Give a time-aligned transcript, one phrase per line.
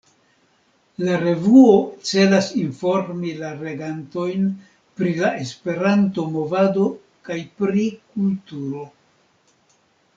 [1.09, 1.75] La revuo
[2.11, 4.49] celas informi la legantojn
[5.01, 6.91] pri la Esperanto-movado
[7.31, 8.89] kaj pri kulturo.